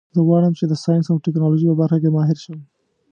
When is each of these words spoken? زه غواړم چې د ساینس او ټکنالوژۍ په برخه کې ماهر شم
زه 0.15 0.19
غواړم 0.27 0.53
چې 0.59 0.65
د 0.67 0.73
ساینس 0.83 1.05
او 1.09 1.23
ټکنالوژۍ 1.25 1.67
په 1.69 1.77
برخه 1.81 1.97
کې 2.03 2.09
ماهر 2.15 2.37
شم 2.43 2.59